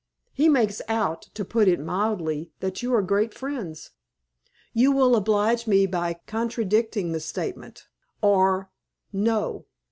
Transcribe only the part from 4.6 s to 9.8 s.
"You will oblige me by contradicting the statement. Or—no.